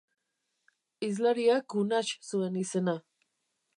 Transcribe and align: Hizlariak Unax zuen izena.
Hizlariak 1.07 1.75
Unax 1.83 2.09
zuen 2.31 2.59
izena. 2.63 2.97